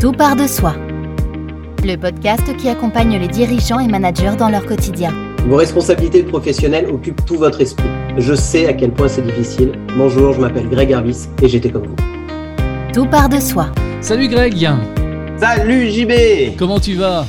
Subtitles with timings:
[0.00, 0.74] Tout part de soi.
[1.82, 5.14] Le podcast qui accompagne les dirigeants et managers dans leur quotidien.
[5.46, 7.88] Vos responsabilités professionnelles occupent tout votre esprit.
[8.18, 9.72] Je sais à quel point c'est difficile.
[9.96, 11.96] Bonjour, je m'appelle Greg Harvis et j'étais comme vous.
[12.92, 13.68] Tout part de soi.
[14.02, 14.68] Salut Greg
[15.38, 17.24] Salut JB Comment tu vas?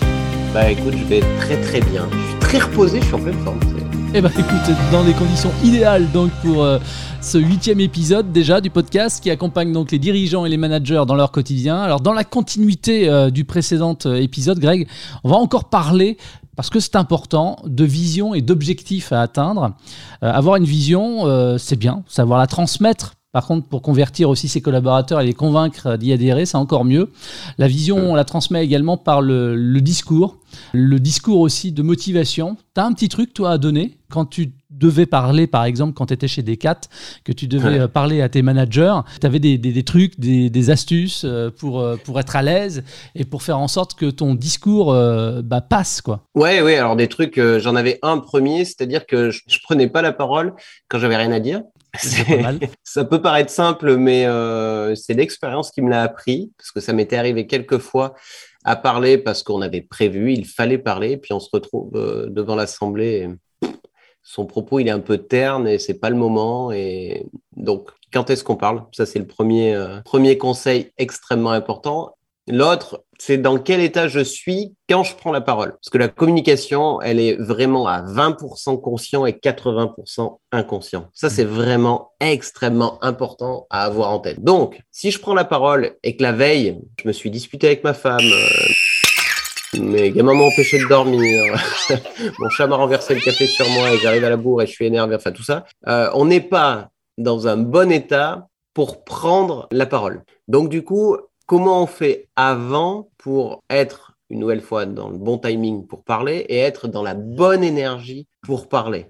[0.53, 2.05] Bah écoute, je vais très très bien.
[2.11, 3.59] Je suis très reposé, je suis en pleine forme.
[4.13, 6.79] Eh ben écoute, dans des conditions idéales donc pour euh,
[7.21, 11.13] ce huitième épisode déjà du podcast qui accompagne donc les dirigeants et les managers dans
[11.13, 11.81] leur quotidien.
[11.81, 14.87] Alors dans la continuité euh, du précédent euh, épisode, Greg,
[15.25, 16.17] on va encore parler
[16.55, 19.73] parce que c'est important, de vision et d'objectifs à atteindre.
[20.21, 25.19] avoir une vision, c'est bien, savoir la transmettre par contre, pour convertir aussi ses collaborateurs
[25.19, 27.11] et les convaincre d'y adhérer, c'est encore mieux.
[27.57, 30.37] La vision, on la transmet également par le, discours,
[30.73, 32.55] le discours aussi de motivation.
[32.73, 33.97] Tu as un petit truc, toi, à donner?
[34.09, 36.79] Quand tu devais parler, par exemple, quand tu étais chez Decat,
[37.25, 41.51] que tu devais euh, parler à tes managers, tu avais des, trucs, des, astuces euh,
[41.51, 42.83] pour, euh, pour être à l'aise
[43.13, 44.93] et pour faire en sorte que ton discours
[45.43, 46.01] bah, passe.
[46.01, 46.21] Quoi.
[46.33, 50.01] Ouais, ouais, alors des trucs, j'en avais un premier, c'est-à-dire que je, je prenais pas
[50.01, 50.53] la parole
[50.87, 51.61] quand j'avais rien à dire.
[52.83, 56.93] ça peut paraître simple, mais euh, c'est l'expérience qui me l'a appris, parce que ça
[56.93, 58.15] m'était arrivé quelques fois
[58.63, 62.55] à parler parce qu'on avait prévu, il fallait parler, puis on se retrouve euh, devant
[62.55, 63.29] l'Assemblée.
[64.23, 66.73] Son propos, il est un peu terne et c'est pas le moment.
[66.73, 68.83] Et donc, quand est-ce qu'on parle?
[68.91, 72.16] Ça, c'est le premier, euh, premier conseil extrêmement important.
[72.49, 75.71] L'autre, c'est dans quel état je suis quand je prends la parole.
[75.71, 81.09] Parce que la communication, elle est vraiment à 20% conscient et 80% inconscient.
[81.13, 84.41] Ça, c'est vraiment extrêmement important à avoir en tête.
[84.41, 87.83] Donc, si je prends la parole et que la veille, je me suis disputé avec
[87.83, 91.43] ma femme, euh, mes gamins m'ont empêché de dormir,
[92.39, 94.71] mon chat m'a renversé le café sur moi et j'arrive à la bourre et je
[94.71, 99.67] suis énervé, enfin tout ça, euh, on n'est pas dans un bon état pour prendre
[99.71, 100.23] la parole.
[100.47, 101.17] Donc du coup,
[101.47, 106.45] comment on fait avant pour être une nouvelle fois dans le bon timing pour parler
[106.49, 109.07] et être dans la bonne énergie pour parler.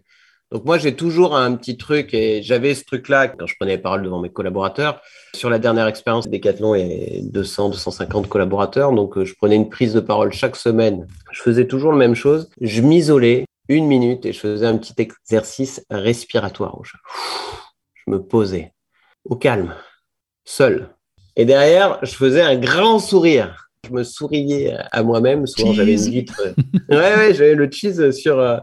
[0.52, 3.82] Donc moi j'ai toujours un petit truc et j'avais ce truc-là quand je prenais la
[3.82, 5.02] parole devant mes collaborateurs.
[5.36, 9.94] Sur la dernière expérience Decathlon et 200 250 collaborateurs, donc euh, je prenais une prise
[9.94, 11.06] de parole chaque semaine.
[11.32, 12.50] Je faisais toujours la même chose.
[12.62, 16.80] Je m'isolais une minute et je faisais un petit exercice respiratoire.
[16.84, 18.72] Je me posais
[19.26, 19.76] au calme,
[20.46, 20.96] seul,
[21.38, 23.70] et derrière, je faisais un grand sourire.
[23.88, 25.46] Je me souriais à moi-même.
[25.46, 26.42] Souvent, j'avais une vitre.
[26.90, 28.58] ouais, ouais, j'avais le cheese sur, euh,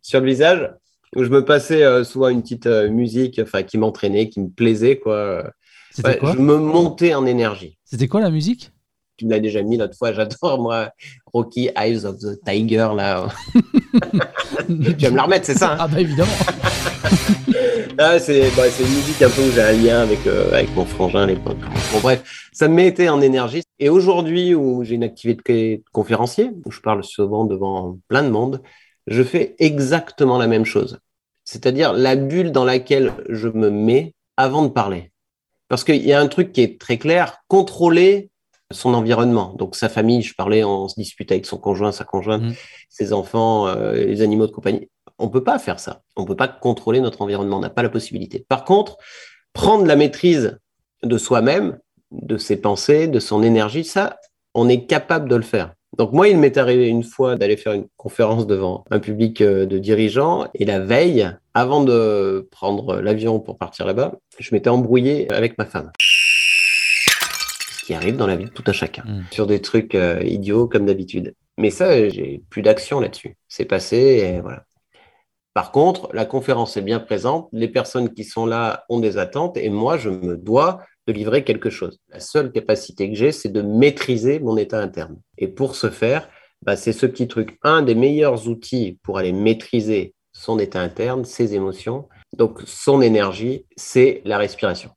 [0.00, 0.70] sur le visage.
[1.14, 4.96] Je me passais euh, souvent une petite euh, musique enfin, qui m'entraînait, qui me plaisait.
[4.96, 5.52] Quoi.
[5.92, 7.76] C'était quoi Je me montais en énergie.
[7.84, 8.72] C'était quoi la musique?
[9.18, 10.14] Tu me l'as déjà mis l'autre fois.
[10.14, 10.90] J'adore, moi,
[11.32, 12.88] Rocky Eyes of the Tiger.
[12.96, 13.28] là.
[14.66, 15.76] tu vas me la remettre, c'est ça hein?
[15.78, 16.32] Ah, bah évidemment
[17.98, 21.22] ah, c'est une musique un peu où j'ai un lien avec, euh, avec mon frangin
[21.22, 21.58] à l'époque.
[21.92, 23.62] Bon, bref, ça me mettait en énergie.
[23.78, 28.30] Et aujourd'hui, où j'ai une activité de conférencier, où je parle souvent devant plein de
[28.30, 28.62] monde,
[29.06, 30.98] je fais exactement la même chose.
[31.44, 35.10] C'est-à-dire la bulle dans laquelle je me mets avant de parler.
[35.68, 38.30] Parce qu'il y a un truc qui est très clair, contrôler
[38.70, 39.54] son environnement.
[39.58, 42.52] Donc sa famille, je parlais, on se dispute avec son conjoint, sa conjointe, mmh.
[42.88, 44.88] ses enfants, euh, les animaux de compagnie.
[45.18, 46.02] On ne peut pas faire ça.
[46.16, 47.58] On ne peut pas contrôler notre environnement.
[47.58, 48.44] On n'a pas la possibilité.
[48.48, 48.96] Par contre,
[49.52, 50.58] prendre la maîtrise
[51.02, 51.78] de soi-même,
[52.10, 54.18] de ses pensées, de son énergie, ça,
[54.54, 55.74] on est capable de le faire.
[55.96, 59.66] Donc moi, il m'est arrivé une fois d'aller faire une conférence devant un public euh,
[59.66, 65.32] de dirigeants et la veille, avant de prendre l'avion pour partir là-bas, je m'étais embrouillé
[65.32, 65.92] avec ma femme.
[67.84, 69.24] Qui arrive dans la vie de tout un chacun, mmh.
[69.30, 71.34] sur des trucs euh, idiots comme d'habitude.
[71.58, 73.36] Mais ça, j'ai plus d'action là-dessus.
[73.48, 74.64] C'est passé et voilà.
[75.52, 79.56] Par contre, la conférence est bien présente, les personnes qui sont là ont des attentes
[79.56, 82.00] et moi, je me dois de livrer quelque chose.
[82.08, 85.20] La seule capacité que j'ai, c'est de maîtriser mon état interne.
[85.38, 86.28] Et pour ce faire,
[86.62, 87.58] bah, c'est ce petit truc.
[87.62, 93.66] Un des meilleurs outils pour aller maîtriser son état interne, ses émotions, donc son énergie,
[93.76, 94.90] c'est la respiration.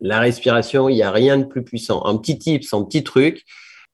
[0.00, 2.04] La respiration, il n'y a rien de plus puissant.
[2.04, 3.44] Un petit tip, un petit truc,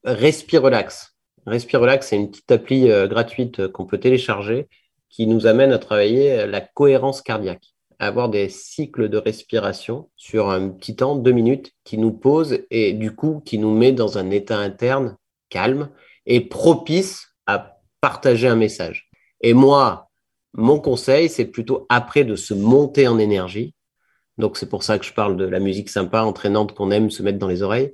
[0.05, 1.15] respire relax.
[1.47, 4.69] Respire relax, c'est une petite appli euh, gratuite qu'on peut télécharger
[5.13, 7.67] qui nous amène à travailler euh, la cohérence cardiaque,
[7.99, 12.95] avoir des cycles de respiration sur un petit temps, deux minutes, qui nous pose et
[12.95, 15.17] du coup qui nous met dans un état interne
[15.51, 15.91] calme
[16.27, 19.11] et propice à partager un message.
[19.43, 20.09] Et moi,
[20.55, 23.75] mon conseil, c'est plutôt après de se monter en énergie.
[24.43, 27.23] Donc c'est pour ça que je parle de la musique sympa, entraînante qu'on aime se
[27.23, 27.93] mettre dans les oreilles,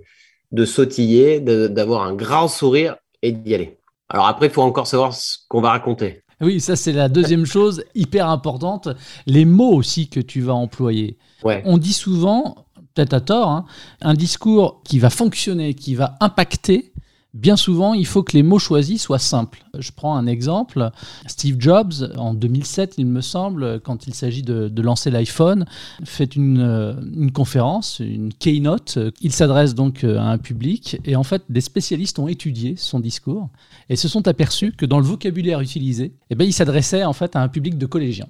[0.50, 3.78] de sautiller, d'avoir un grand sourire et d'y aller.
[4.08, 6.22] Alors après, il faut encore savoir ce qu'on va raconter.
[6.40, 8.88] Oui, ça c'est la deuxième chose hyper importante.
[9.26, 11.18] Les mots aussi que tu vas employer.
[11.44, 12.64] On dit souvent,
[12.94, 13.66] peut-être à tort, hein,
[14.00, 16.94] un discours qui va fonctionner, qui va impacter,
[17.38, 19.64] Bien souvent, il faut que les mots choisis soient simples.
[19.78, 20.90] Je prends un exemple.
[21.28, 25.64] Steve Jobs, en 2007, il me semble, quand il s'agit de, lancer l'iPhone,
[26.02, 28.98] fait une, euh, une, conférence, une keynote.
[29.20, 32.98] Il s'adresse donc euh, à un public et en fait, des spécialistes ont étudié son
[32.98, 33.50] discours
[33.88, 37.36] et se sont aperçus que dans le vocabulaire utilisé, eh ben, il s'adressait en fait
[37.36, 38.28] à un public de collégiens.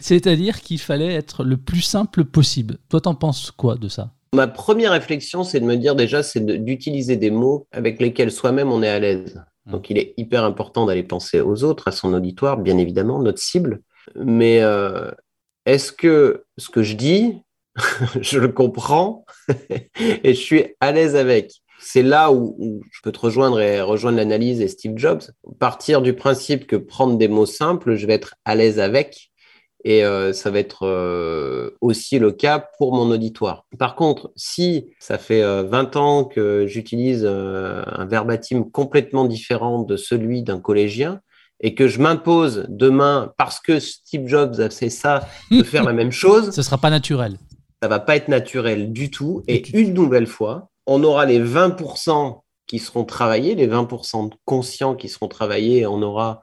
[0.00, 2.78] C'est-à-dire qu'il fallait être le plus simple possible.
[2.88, 4.15] Toi, t'en penses quoi de ça?
[4.34, 8.70] Ma première réflexion, c'est de me dire déjà, c'est d'utiliser des mots avec lesquels soi-même
[8.70, 9.42] on est à l'aise.
[9.66, 9.72] Mmh.
[9.72, 13.38] Donc il est hyper important d'aller penser aux autres, à son auditoire, bien évidemment, notre
[13.38, 13.80] cible.
[14.14, 15.10] Mais euh,
[15.64, 17.42] est-ce que ce que je dis,
[18.20, 19.24] je le comprends
[19.98, 21.52] et je suis à l'aise avec?
[21.78, 25.22] C'est là où, où, je peux te rejoindre et rejoindre l'analyse et Steve Jobs.
[25.58, 29.30] Partir du principe que prendre des mots simples, je vais être à l'aise avec
[29.86, 33.66] et euh, ça va être euh, aussi le cas pour mon auditoire.
[33.78, 39.96] Par contre, si ça fait 20 euh, ans que j'utilise un verbatim complètement différent de
[39.96, 41.20] celui d'un collégien,
[41.60, 45.92] et que je m'impose demain, parce que Steve Jobs a fait ça, de faire la
[45.92, 46.50] même chose.
[46.50, 47.38] Ce ne sera pas naturel.
[47.80, 49.42] Ça va pas être naturel du tout.
[49.46, 55.08] Et une nouvelle fois, on aura les 20% qui seront travaillés, les 20% conscients qui
[55.08, 56.42] seront travaillés, et on aura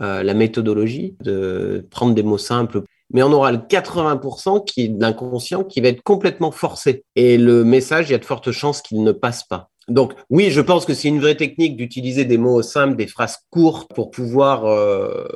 [0.00, 2.82] euh, la méthodologie, de prendre des mots simples,
[3.12, 7.04] mais on aura le 80% qui est l'inconscient qui va être complètement forcé.
[7.16, 9.70] Et le message, il y a de fortes chances qu'il ne passe pas.
[9.88, 13.38] Donc oui, je pense que c'est une vraie technique d'utiliser des mots simples, des phrases
[13.50, 15.26] courtes pour pouvoir euh,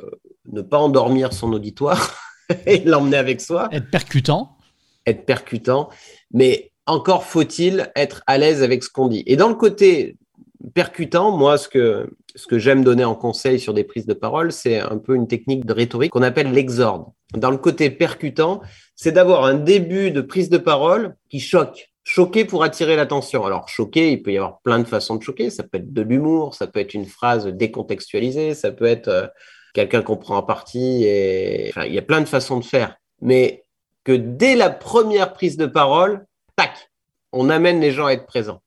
[0.51, 2.17] ne pas endormir son auditoire
[2.65, 3.69] et l'emmener avec soi.
[3.71, 4.57] Être percutant.
[5.05, 5.89] Être percutant.
[6.33, 9.23] Mais encore faut-il être à l'aise avec ce qu'on dit.
[9.27, 10.17] Et dans le côté
[10.73, 14.51] percutant, moi, ce que, ce que j'aime donner en conseil sur des prises de parole,
[14.51, 17.05] c'est un peu une technique de rhétorique qu'on appelle l'exorde.
[17.33, 18.61] Dans le côté percutant,
[18.95, 21.89] c'est d'avoir un début de prise de parole qui choque.
[22.03, 23.45] Choquer pour attirer l'attention.
[23.45, 25.49] Alors, choquer, il peut y avoir plein de façons de choquer.
[25.49, 29.27] Ça peut être de l'humour, ça peut être une phrase décontextualisée, ça peut être euh,
[29.73, 31.03] quelqu'un qu'on prend en partie.
[31.03, 31.71] Et...
[31.85, 32.95] Il y a plein de façons de faire.
[33.21, 33.63] Mais
[34.03, 36.25] que dès la première prise de parole,
[36.55, 36.89] tac,
[37.31, 38.61] on amène les gens à être présents.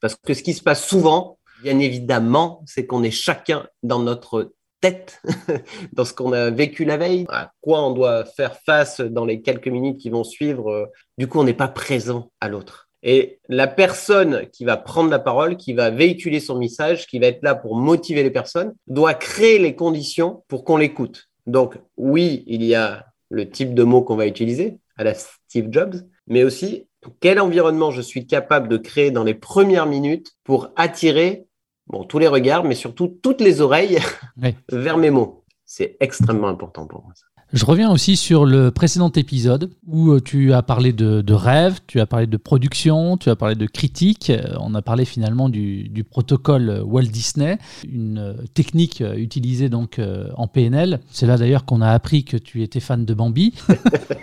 [0.00, 4.52] Parce que ce qui se passe souvent, bien évidemment, c'est qu'on est chacun dans notre
[4.80, 5.20] tête,
[5.92, 9.42] dans ce qu'on a vécu la veille, à quoi on doit faire face dans les
[9.42, 10.90] quelques minutes qui vont suivre.
[11.16, 12.88] Du coup, on n'est pas présent à l'autre.
[13.02, 17.26] Et la personne qui va prendre la parole, qui va véhiculer son message, qui va
[17.26, 21.28] être là pour motiver les personnes, doit créer les conditions pour qu'on l'écoute.
[21.46, 25.68] Donc oui, il y a le type de mots qu'on va utiliser, à la Steve
[25.70, 26.86] Jobs, mais aussi
[27.20, 31.46] quel environnement je suis capable de créer dans les premières minutes pour attirer
[31.88, 33.98] bon, tous les regards, mais surtout toutes les oreilles
[34.72, 35.44] vers mes mots.
[35.64, 37.12] C'est extrêmement important pour moi.
[37.54, 41.78] Je reviens aussi sur le précédent épisode où euh, tu as parlé de, de rêve,
[41.86, 44.28] tu as parlé de production, tu as parlé de critique.
[44.28, 47.56] Euh, on a parlé finalement du, du protocole Walt Disney,
[47.90, 49.98] une euh, technique utilisée donc
[50.36, 51.00] en PNL.
[51.10, 53.54] C'est là d'ailleurs qu'on a appris que tu étais fan de Bambi.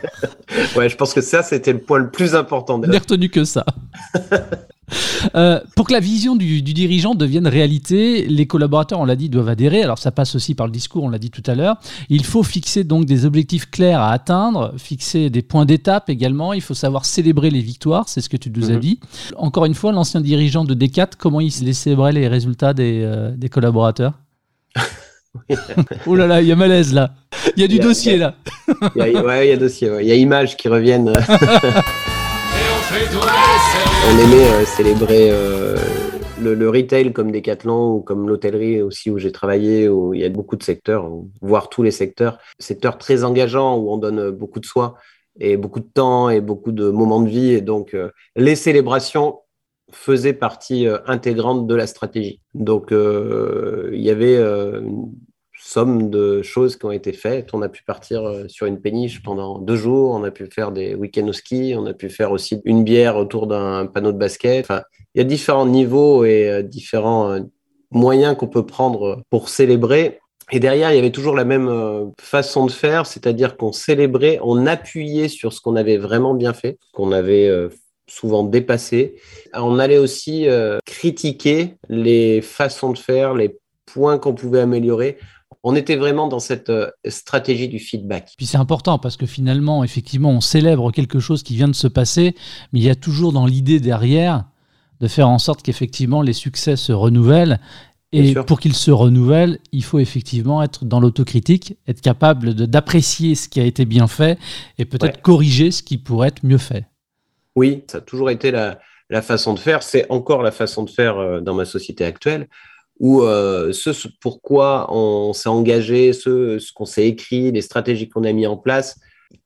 [0.76, 2.78] ouais, je pense que ça, c'était le point le plus important.
[2.78, 3.66] N'ai retenu que ça.
[5.36, 9.50] Euh, pour que la vision du, dirigeant devienne réalité, les collaborateurs, on l'a dit, doivent
[9.50, 9.84] adhérer.
[9.84, 11.78] Alors ça passe aussi par le discours, on l'a dit tout à l'heure.
[12.10, 16.54] Il faut fixer donc des objectifs clairs à atteindre, fixer des points d'étape également.
[16.54, 18.80] Il faut savoir célébrer les victoires, c'est ce que tu nous as mhm.
[18.80, 19.00] dit.
[19.38, 24.14] Encore une fois, l'ancien dirigeant de D4, comment il célébrait les résultats des, euh, collaborateurs?
[26.08, 27.14] Oh là là, il y a malaise là.
[27.58, 28.36] Il y a du dossier là.
[28.96, 29.92] ouais, il y a dossier.
[30.00, 31.12] Il y a images qui reviennent.
[32.98, 35.76] On aimait euh, célébrer euh,
[36.42, 40.30] le, retail comme Decathlon ou comme l'hôtellerie aussi où j'ai travaillé, où il y a
[40.30, 41.12] beaucoup de secteurs,
[41.42, 42.38] voire tous les secteurs.
[42.58, 44.96] Secteurs très engageants où on donne beaucoup de soi
[45.42, 47.52] et beaucoup de temps et beaucoup de moments de vie.
[47.52, 49.42] Et donc, euh, les célébrations
[49.92, 52.42] faisaient partie intégrante de la stratégie.
[52.54, 54.42] Donc, il y avait
[55.66, 57.50] somme de choses qui ont été faites.
[57.54, 60.72] On a pu partir euh, sur une péniche pendant deux jours, on a pu faire
[60.72, 64.18] des week-ends au ski, on a pu faire aussi une bière autour d'un panneau de
[64.18, 64.64] basket.
[64.64, 64.84] Enfin,
[65.16, 67.40] il y a différents niveaux et euh, différents euh,
[67.90, 70.20] moyens qu'on peut prendre pour célébrer.
[70.52, 74.68] Et derrière, il y avait toujours la même façon de faire, c'est-à-dire qu'on célébrait, on
[74.68, 77.50] appuyait sur ce qu'on avait vraiment bien fait, qu'on avait
[78.08, 79.16] souvent dépassé.
[79.56, 80.46] On allait aussi
[80.86, 83.58] critiquer les façons de faire, les
[83.88, 85.18] points qu'on pouvait améliorer
[85.68, 88.36] on était vraiment dans cette euh, stratégie du feedback.
[88.38, 91.88] Puis c'est important parce que finalement, effectivement, on célèbre quelque chose qui vient de se
[91.88, 92.36] passer,
[92.72, 94.46] mais il y a toujours dans l'idée derrière
[95.02, 97.60] de faire en sorte qu'effectivement les succès se renouvellent.
[98.12, 103.50] Et pour qu'ils se renouvellent, il faut effectivement être dans l'autocritique, être capable d'apprécier ce
[103.50, 104.38] qui a été bien fait
[104.78, 106.86] et peut-être corriger ce qui pourrait être mieux fait.
[107.56, 108.80] Oui, ça a toujours été la,
[109.10, 109.84] la façon de faire.
[109.84, 112.48] C'est encore la façon de faire euh, dans ma société actuelle,
[113.00, 118.24] où euh, ce pourquoi on s'est engagé, ce, ce qu'on s'est écrit, les stratégies qu'on
[118.24, 119.00] a mis en place,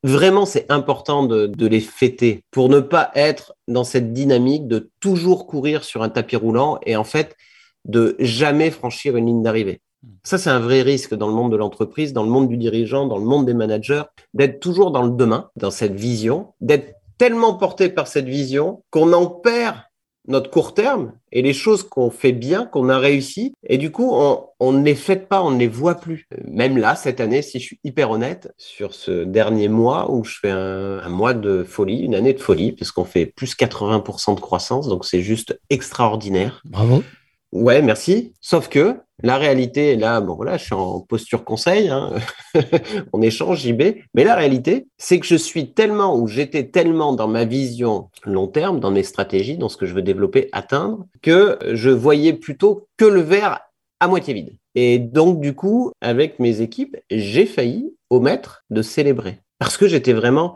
[0.03, 4.91] vraiment, c'est important de, de, les fêter pour ne pas être dans cette dynamique de
[4.99, 7.35] toujours courir sur un tapis roulant et en fait
[7.85, 9.81] de jamais franchir une ligne d'arrivée.
[10.23, 13.05] Ça, c'est un vrai risque dans le monde de l'entreprise, dans le monde du dirigeant,
[13.05, 14.03] dans le monde des managers,
[14.33, 19.11] d'être toujours dans le demain, dans cette vision, d'être tellement porté par cette vision qu'on
[19.11, 19.75] en perd
[20.29, 23.53] notre court terme et les choses qu'on fait bien, qu'on a réussi.
[23.67, 24.12] Et du coup,
[24.59, 26.27] on, ne les fait pas, on ne les voit plus.
[26.48, 30.38] Même là, cette année, si je suis hyper honnête, sur ce dernier mois où je
[30.39, 34.39] fais un, un mois de folie, une année de folie, puisqu'on fait plus 80% de
[34.39, 36.62] croissance, donc c'est juste extraordinaire.
[36.65, 37.03] Bravo.
[37.51, 38.33] Ouais, merci.
[38.41, 42.13] Sauf que la réalité, là, bon voilà, je suis en posture conseil, hein.
[43.13, 43.81] on échange JB,
[44.13, 48.47] mais la réalité, c'est que je suis tellement ou j'étais tellement dans ma vision long
[48.47, 52.87] terme, dans mes stratégies, dans ce que je veux développer, atteindre, que je voyais plutôt
[52.97, 53.59] que le verre
[53.99, 54.55] à moitié vide.
[54.75, 59.39] Et donc, du coup, avec mes équipes, j'ai failli omettre de célébrer.
[59.57, 60.55] Parce que j'étais vraiment,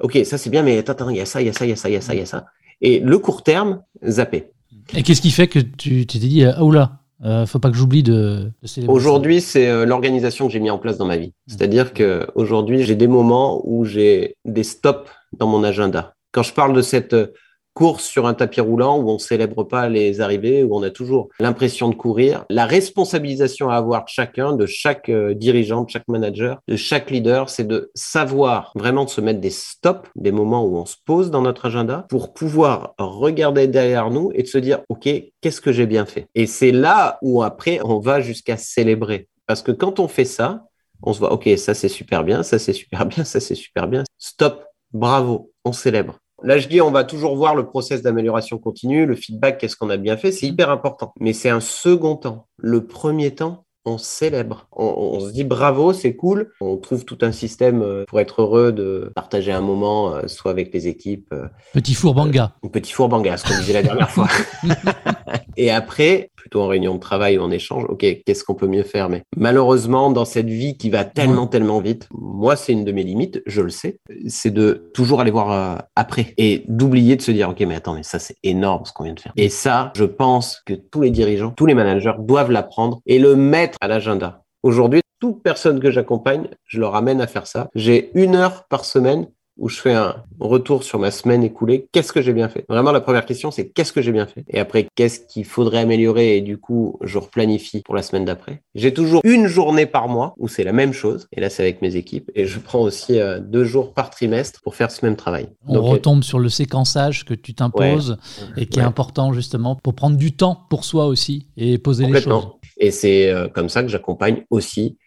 [0.00, 1.64] OK, ça c'est bien, mais attends, attends, il y a ça, il y a ça,
[1.64, 2.46] il y a ça, il y a ça, il y a ça.
[2.82, 4.50] Et le court terme, zappé.
[4.94, 8.02] Et qu'est-ce qui fait que tu t'es dit, ah oula, euh, faut pas que j'oublie
[8.02, 11.32] de, de célébrer Aujourd'hui, c'est euh, l'organisation que j'ai mis en place dans ma vie.
[11.46, 16.14] C'est-à-dire que aujourd'hui, j'ai des moments où j'ai des stops dans mon agenda.
[16.32, 17.32] Quand je parle de cette euh,
[17.76, 21.28] course sur un tapis roulant où on célèbre pas les arrivées, où on a toujours
[21.38, 22.46] l'impression de courir.
[22.48, 27.10] La responsabilisation à avoir de chacun, de chaque euh, dirigeant, de chaque manager, de chaque
[27.10, 30.96] leader, c'est de savoir vraiment de se mettre des stops, des moments où on se
[31.04, 35.06] pose dans notre agenda pour pouvoir regarder derrière nous et de se dire, OK,
[35.42, 36.28] qu'est-ce que j'ai bien fait?
[36.34, 39.28] Et c'est là où après, on va jusqu'à célébrer.
[39.46, 40.64] Parce que quand on fait ça,
[41.02, 43.86] on se voit, OK, ça c'est super bien, ça c'est super bien, ça c'est super
[43.86, 44.02] bien.
[44.16, 44.64] Stop,
[44.94, 46.18] bravo, on célèbre.
[46.42, 49.90] Là, je dis, on va toujours voir le process d'amélioration continue, le feedback, qu'est-ce qu'on
[49.90, 51.12] a bien fait, c'est hyper important.
[51.18, 52.46] Mais c'est un second temps.
[52.58, 54.66] Le premier temps, on célèbre.
[54.72, 56.52] On, se dit bravo, c'est cool.
[56.60, 60.50] On trouve tout un système euh, pour être heureux de partager un moment, euh, soit
[60.50, 61.32] avec les équipes.
[61.32, 62.52] Euh, petit four banga.
[62.72, 64.28] petit four banga, ce qu'on disait la dernière fois.
[65.56, 68.82] Et après, plutôt en réunion de travail ou en échange, ok, qu'est-ce qu'on peut mieux
[68.82, 69.08] faire?
[69.08, 73.02] Mais malheureusement, dans cette vie qui va tellement, tellement vite, moi, c'est une de mes
[73.02, 77.50] limites, je le sais, c'est de toujours aller voir après et d'oublier de se dire,
[77.50, 79.32] ok, mais attends, mais ça, c'est énorme ce qu'on vient de faire.
[79.36, 83.36] Et ça, je pense que tous les dirigeants, tous les managers doivent l'apprendre et le
[83.36, 84.44] mettre à l'agenda.
[84.62, 87.68] Aujourd'hui, toute personne que j'accompagne, je leur amène à faire ça.
[87.74, 91.88] J'ai une heure par semaine où je fais un retour sur ma semaine écoulée.
[91.92, 92.64] Qu'est-ce que j'ai bien fait?
[92.68, 94.44] Vraiment, la première question, c'est qu'est-ce que j'ai bien fait?
[94.48, 96.36] Et après, qu'est-ce qu'il faudrait améliorer?
[96.36, 98.62] Et du coup, je replanifie pour la semaine d'après.
[98.74, 101.26] J'ai toujours une journée par mois où c'est la même chose.
[101.32, 102.30] Et là, c'est avec mes équipes.
[102.34, 105.48] Et je prends aussi euh, deux jours par trimestre pour faire ce même travail.
[105.66, 108.18] On retombe sur le séquençage que tu t'imposes
[108.56, 112.20] et qui est important justement pour prendre du temps pour soi aussi et poser les
[112.20, 112.48] choses.
[112.78, 114.98] Et c'est euh, comme ça que j'accompagne aussi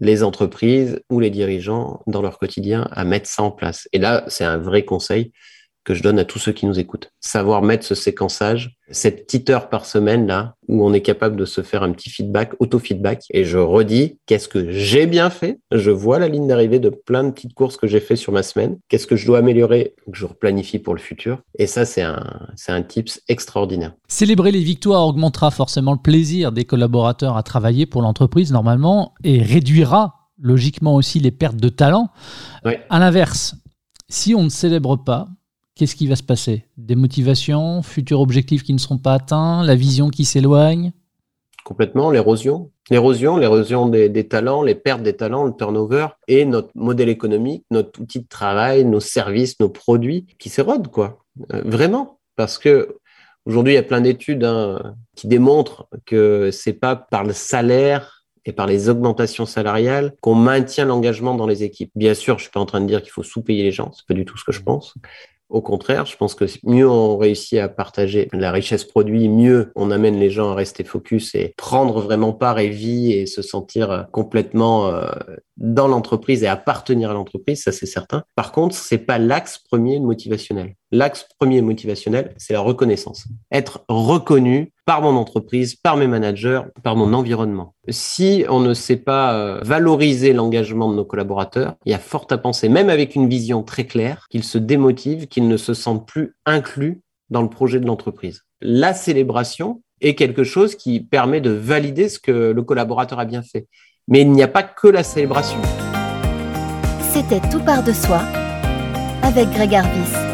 [0.00, 3.88] les entreprises ou les dirigeants dans leur quotidien à mettre ça en place.
[3.92, 5.32] Et là, c'est un vrai conseil
[5.88, 7.10] que je donne à tous ceux qui nous écoutent.
[7.18, 11.46] Savoir mettre ce séquençage, cette petite heure par semaine là, où on est capable de
[11.46, 13.24] se faire un petit feedback, auto-feedback.
[13.30, 15.60] Et je redis, qu'est-ce que j'ai bien fait?
[15.72, 18.42] Je vois la ligne d'arrivée de plein de petites courses que j'ai fait sur ma
[18.42, 18.76] semaine.
[18.90, 19.94] Qu'est-ce que je dois améliorer?
[20.12, 22.22] Que je replanifie pour le futur Et ça, c'est un,
[22.54, 23.94] c'est un tips extraordinaire.
[24.08, 29.40] Célébrer les victoires augmentera forcément le plaisir des collaborateurs à travailler pour l'entreprise normalement et
[29.40, 32.10] réduira logiquement aussi les pertes de talent.
[32.90, 33.54] À l'inverse,
[34.10, 35.28] si on ne célèbre pas,
[35.78, 36.64] qu'est-ce qui va se passer?
[36.76, 40.92] Des motivations, futurs objectifs qui ne seront pas atteints, la vision qui s'éloigne?
[41.64, 42.70] Complètement, l'érosion.
[42.90, 48.00] L'érosion, l'érosion des, talents, les pertes des talents, le turnover et notre modèle économique, notre
[48.00, 51.20] outil de travail, nos services, nos produits qui s'érodent, quoi.
[51.52, 52.18] Euh, vraiment.
[52.36, 52.96] Parce que
[53.44, 58.24] aujourd'hui, il y a plein d'études hein, qui démontrent que c'est pas par le salaire
[58.46, 61.92] et par les augmentations salariales qu'on maintient l'engagement dans les équipes.
[61.94, 64.06] Bien sûr, je suis pas en train de dire qu'il faut sous-payer les gens, c'est
[64.06, 64.94] pas du tout ce que je pense.
[65.48, 69.90] Au contraire, je pense que mieux on réussit à partager la richesse produit, mieux on
[69.90, 73.90] amène les gens à rester focus et prendre vraiment part et vie et se sentir
[73.90, 75.06] euh, complètement euh,
[75.56, 78.24] dans l'entreprise et appartenir à l'entreprise, ça c'est certain.
[78.34, 80.74] Par contre, c'est pas l'axe premier motivationnel.
[80.90, 83.26] L'axe premier motivationnel, c'est la reconnaissance.
[83.52, 87.74] Être reconnu par mon entreprise, par mes managers, par mon environnement.
[87.90, 92.26] Si on ne sait pas euh, valoriser l'engagement de nos collaborateurs, il y a fort
[92.30, 96.08] à penser, même avec une vision très claire, qu'ils se démotivent, qu'ils ne se sentent
[96.08, 98.44] plus inclus dans le projet de l'entreprise.
[98.62, 103.42] La célébration est quelque chose qui permet de valider ce que le collaborateur a bien
[103.42, 103.68] fait.
[104.06, 105.58] Mais il n'y a pas que la célébration.
[107.12, 108.22] C'était Tout part de soi
[109.22, 110.27] avec Greg Arvis.